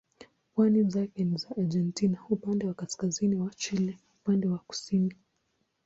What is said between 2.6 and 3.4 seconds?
wa kaskazini